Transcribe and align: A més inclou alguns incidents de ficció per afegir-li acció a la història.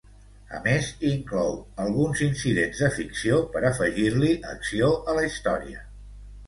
A 0.59 0.61
més 0.67 0.87
inclou 1.09 1.53
alguns 1.85 2.23
incidents 2.29 2.81
de 2.85 2.91
ficció 2.97 3.39
per 3.53 3.65
afegir-li 3.73 4.35
acció 4.57 4.93
a 5.15 5.21
la 5.21 5.29
història. 5.33 5.89